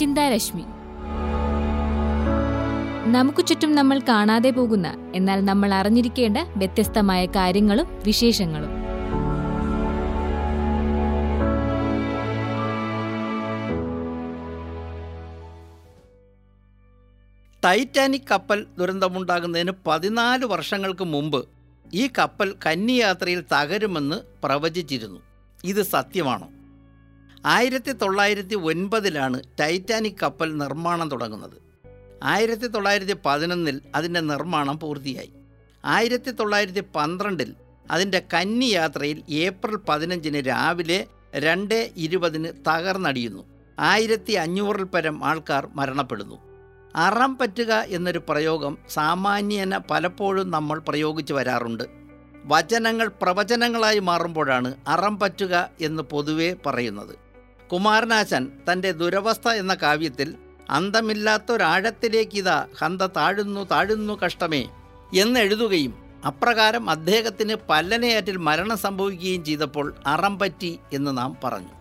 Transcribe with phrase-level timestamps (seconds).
[0.00, 0.64] ചിന്താരശ്മി.
[3.12, 8.70] നമുക്ക് ചുറ്റും നമ്മൾ കാണാതെ പോകുന്ന എന്നാൽ നമ്മൾ അറിഞ്ഞിരിക്കേണ്ട വ്യത്യസ്തമായ കാര്യങ്ങളും വിശേഷങ്ങളും.
[17.64, 21.48] ടൈറ്റാനിക് കപ്പൽ ദുരന്തമുണ്ടാകുന്നതിന് പതിനാല് വർഷങ്ങൾക്ക് മുമ്പ്
[21.94, 25.20] ഈ കപ്പൽ കന്നിയാത്രയിൽ തകരുമെന്ന് പ്രവചിച്ചിരുന്നു.
[25.64, 26.48] ഇത് സത്യമാണോ?
[27.46, 31.62] ആയിരത്തി തൊള്ളായിരത്തി ഒൻപതിലാണ് ടൈറ്റാനിക് കപ്പൽ നിർമ്മാണം തുടങ്ങുന്നത്.
[32.22, 35.32] ആയിരത്തി തൊള്ളായിരത്തി പതിനൊന്നിൽ അതിന്റെ നിർമ്മാണം പൂർത്തിയായി.
[35.84, 37.54] ആയിരത്തി തൊള്ളായിരത്തി പന്ത്രണ്ടിൽ
[37.90, 43.46] അതിന്റെ കന്നി യാത്രയിൽ ഏപ്രിൽ പതിനഞ്ചിന് രാവിലെ രണ്ട് ഇരുപതിന് തകർന്നടിയുന്നു.
[43.78, 46.38] ആയിരത്തി അഞ്ഞൂറിൽ പരം ആൾക്കാർ മരണപ്പെടുന്നു.
[46.96, 51.84] അറം പറ്റുക എന്നൊരു പ്രയോഗം സാമാന്യേന പലപ്പോഴും നമ്മൾ പ്രയോഗിച്ചു വരാറുണ്ട്.
[52.44, 57.29] വചനങ്ങൾ പ്രവചനങ്ങളായി മാറുമ്പോഴാണ് അറം പറ്റുക എന്ന് പൊതുവെ പറയുന്നത്.
[57.72, 60.34] കുമാരനാശൻ തന്റെ ദുരവസ്ഥ എന്ന കാവ്യത്തിൽ
[60.70, 64.68] അന്തമില്ലാത്തൊരാഴത്തിലേക്കിതാ ഹന്ത താഴുന്നു താഴുന്നു കഷ്ടമേ
[65.14, 65.94] എന്നെഴുതുകയും
[66.26, 71.74] അപ്രകാരം അദ്ദേഹത്തിന് പല്ലനയാറ്റിൽ മരണം സംഭവിക്കുകയും ചെയ്തപ്പോൾ അറം പറ്റി എന്ന് നാം പറഞ്ഞു.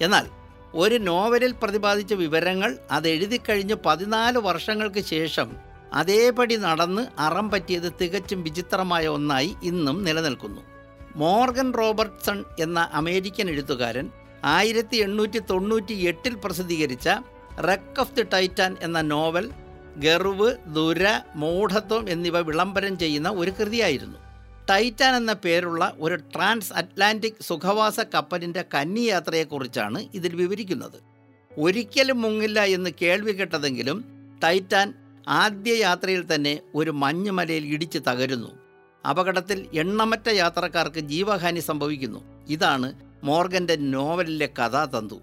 [0.00, 0.26] എന്നാൽ
[0.74, 5.50] ഒരു നോവലിൽ പ്രതിപാദിച്ച വിവരങ്ങൾ അത് എഴുതിക്കഴിഞ്ഞ് പതിനാല് വർഷങ്ങൾക്ക് ശേഷം
[5.92, 10.60] അതേപടി നടന്ന് അറം പറ്റിയത് തികച്ചും വിചിത്രമായ ഒന്നായി ഇന്നും നിലനിൽക്കുന്നു.
[11.16, 14.10] മോർഗൻ റോബർട്ട്സൺ എന്ന അമേരിക്കൻ എഴുത്തുകാരൻ
[14.54, 17.08] ആയിരത്തി എണ്ണൂറ്റി തൊണ്ണൂറ്റി എട്ടിൽ പ്രസിദ്ധീകരിച്ച
[17.68, 19.46] റെക്ക് ഓഫ് ദി ടൈറ്റാൻ എന്ന നോവൽ
[20.04, 21.04] ഗർവ് ദുര
[21.42, 24.18] മൂഢത്വം എന്നിവ വിളംബരം ചെയ്യുന്ന ഒരു കൃതിയായിരുന്നു.
[24.70, 30.98] ടൈറ്റാൻ എന്ന പേരുള്ള ഒരു ട്രാൻസ് അറ്റ്ലാന്റിക് സുഖവാസ കപ്പലിന്റെ കന്നിയാത്രയെക്കുറിച്ചാണ് ഇതിൽ വിവരിക്കുന്നത്.
[31.52, 33.98] ഒരിക്കലും മുങ്ങില്ല എന്ന് കേൾവി കേട്ടതെങ്കിലും
[34.44, 34.94] ടൈറ്റാൻ
[35.26, 38.50] ആദ്യ യാത്രയിൽ തന്നെ ഒരു മഞ്ഞുമലയിൽ ഇടിച്ച് തകരുന്നു.
[39.04, 42.20] അപകടത്തിൽ എണ്ണമറ്റ യാത്രക്കാർക്ക് ജീവഹാനി സംഭവിക്കുന്നു.
[42.48, 42.88] ഇതാണ്
[43.26, 45.18] മോർഗന്റെ നോവലിലെ കഥാതന്തു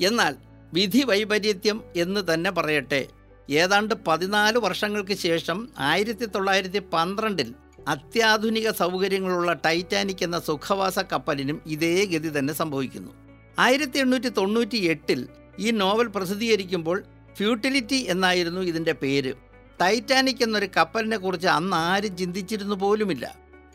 [0.00, 0.34] എന്നാൽ
[0.72, 3.02] വിധി വൈപരീത്യം എന്ന് തന്നെ പറയട്ടെ
[3.50, 5.58] ഏതാണ്ട് പതിനാല് വർഷങ്ങൾക്ക് ശേഷം
[5.90, 7.48] ആയിരത്തി തൊള്ളായിരത്തി പന്ത്രണ്ടിൽ
[7.88, 13.10] അത്യാധുനിക സൗകര്യങ്ങളുള്ള ടൈറ്റാനിക് എന്ന സുഖവാസ കപ്പലിനും ഇതേ ഗതി തന്നെ സംഭവിക്കുന്നു.
[13.58, 15.20] ആയിരത്തി എണ്ണൂറ്റി തൊണ്ണൂറ്റി എട്ടിൽ
[15.58, 16.98] ഈ നോവൽ പ്രസിദ്ധീകരിക്കുമ്പോൾ
[17.36, 19.32] ഫ്യൂട്ടിലിറ്റി എന്നായിരുന്നു ഇതിന്റെ പേര്.
[19.80, 23.26] ടൈറ്റാനിക് എന്നൊരു കപ്പലിനെ കുറിച്ച് അന്ന് ആരും ചിന്തിച്ചിരുന്നു പോലുമില്ല.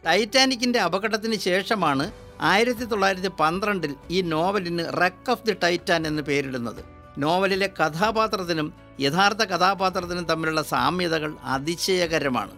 [0.06, 2.06] ടൈറ്റാനിക്കിന്റെ അപകടത്തിന് ശേഷമാണ്
[2.42, 6.84] ആയിരത്തി തൊള്ളായിരത്തി പന്ത്രണ്ടിൽ ഈ നോവലിന് റെക്ക് ഓഫ് ദി ടൈറ്റാൻ എന്ന് പേരിടുന്നത്.
[7.18, 12.52] നോവലിലെ കഥാപാത്രത്തിനും യഥാർത്ഥ കഥാപാത്രത്തിനും തമ്മിലുള്ള സാമ്യതകൾ അതിശയകരമാണ്.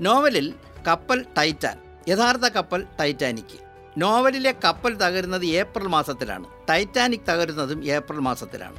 [0.00, 0.54] നോവലിൽ
[0.88, 1.78] കപ്പൽ ടൈറ്റാൻ
[2.08, 3.58] യഥാർത്ഥ കപ്പൽ ടൈറ്റാനിക്
[3.98, 6.44] നോവലിലെ കപ്പൽ തകരുന്നത് ഏപ്രിൽ മാസത്തിലാണ്.
[6.70, 8.76] ടൈറ്റാനിക് തകരുന്നതും ഏപ്രിൽ മാസത്തിലാണ്.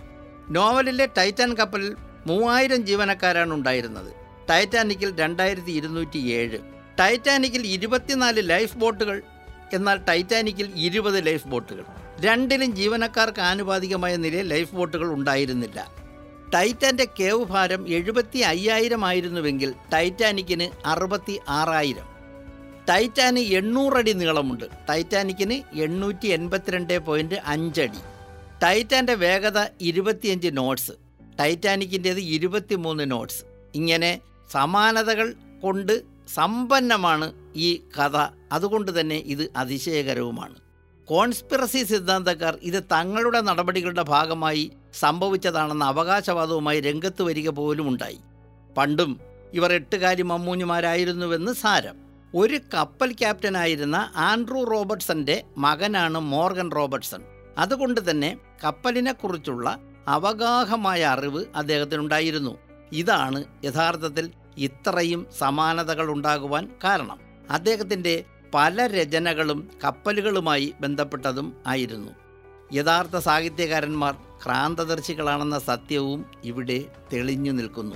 [0.49, 1.95] നോവലിലെ ടൈറ്റാൻ കപ്പലിൽ
[2.27, 4.13] മൂവായിരം ജീവനക്കാരാണ് ഉണ്ടായിരുന്നത്.
[4.49, 6.59] ടൈറ്റാനിക്കിൽ രണ്ടായിരത്തി ഇരുന്നൂറ്റി ഏഴ്
[6.99, 9.21] ടൈറ്റാനിക്കിൽ ഇരുപത്തിനാല് ലൈഫ് ബോട്ടുകൾ
[9.73, 11.85] എന്നാൽ ടൈറ്റാനിക്കിൽ ഇരുപത് ലൈഫ് ബോട്ടുകൾ.
[12.19, 15.91] രണ്ടിലും ജീവനക്കാർക്ക് ആനുപാതികമായ നിലയിൽ ലൈഫ് ബോട്ടുകൾ ഉണ്ടായിരുന്നില്ല.
[16.53, 22.07] ടൈറ്റാന്റെ കേവ് ഭാരം എഴുപത്തി അയ്യായിരം ആയിരുന്നുവെങ്കിൽ ടൈറ്റാനിക്കിന് അറുപത്തി ആറായിരം
[22.89, 24.65] ടൈറ്റാന് എണ്ണൂറടി നീളമുണ്ട്.
[24.89, 28.01] ടൈറ്റാനിക്കിന് എണ്ണൂറ്റി എൺപത്തിരണ്ട് പോയിന്റ് അഞ്ചടി.
[28.63, 30.91] ടൈറ്റാന്റെ വേഗത ഇരുപത്തിയഞ്ച് നോട്ട്സ്.
[31.39, 33.43] ടൈറ്റാനിക്കിന്റേത് ഇരുപത്തിമൂന്ന് നോട്ട്സ്.
[33.75, 34.19] ഇങ്ങനെ
[34.51, 38.27] സമാനതകൾ കൊണ്ട് സമ്പന്നമാണ് ഈ കഥ.
[38.51, 40.55] അതുകൊണ്ട് തന്നെ ഇത് അതിശയകരവുമാണ്.
[41.05, 48.19] കോൺസ്പിറസി സിദ്ധാന്തക്കാർ ഇത് തങ്ങളുടെ നടപടികളുടെ ഭാഗമായി സംഭവിച്ചതാണെന്ന അവകാശവാദവുമായി രംഗത്ത് വരിക പോലും ഉണ്ടായി.
[48.77, 49.19] പണ്ടും
[49.53, 51.95] ഇവർ എട്ടുകാരി മമ്മൂഞ്ഞുമാരായിരുന്നുവെന്ന് സാരം.
[52.35, 57.21] ഒരു കപ്പൽ ക്യാപ്റ്റനായിരുന്ന ആൻഡ്രൂ റോബർട്ട്സന്റെ മകനാണ് മോർഗൻ റോബർട്ട്സൺ.
[57.57, 62.57] അതുകൊണ്ട് തന്നെ കപ്പലിനെക്കുറിച്ചുള്ള അവഗാഹമായ അറിവ് അദ്ദേഹത്തിനുണ്ടായിരുന്നു.
[62.91, 67.19] ഇതാണ് യഥാർത്ഥത്തിൽ ഇത്രയും സമാനതകൾ ഉണ്ടാകുവാൻ കാരണം.
[67.49, 72.11] അദ്ദേഹത്തിന്റെ പല രചനകളും കപ്പലുകളുമായി ബന്ധപ്പെട്ടതും ആയിരുന്നു.
[72.73, 77.95] യഥാർത്ഥ സാഹിത്യകാരന്മാർ ക്രാന്തദർശികളാണെന്ന സത്യവും ഇവിടെ തെളിഞ്ഞു നിൽക്കുന്നു.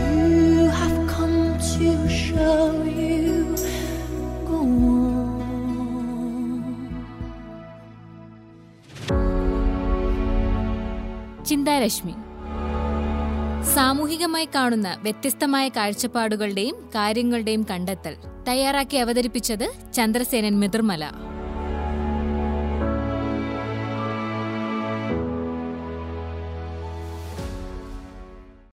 [0.00, 1.38] You have come
[1.72, 1.88] to
[2.22, 2.60] show
[3.00, 3.26] you.
[11.48, 12.14] ചിന്താരശ്മി
[13.74, 18.14] സാമൂഹികമായി കാണുന്ന വ്യത്യസ്തമായ കാഴ്ചപ്പാടുകളുടെയും കാര്യങ്ങളുടെയും കണ്ടെത്തൽ
[18.48, 19.64] തയ്യാറാക്കി അവതരിപ്പിച്ചത്
[19.94, 21.04] ചന്ദ്രസേനൻ മിതിർമല.